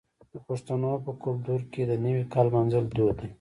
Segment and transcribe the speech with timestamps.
[0.31, 3.27] د پښتنو په کلتور کې د نوي کال لمانځل دود دی.